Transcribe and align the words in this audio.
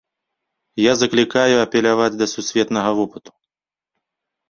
Я 0.83 0.93
заклікаю 1.01 1.55
апеляваць 1.65 2.09
да 2.19 2.25
сусветнага 2.35 2.99
вопыту. 3.01 3.31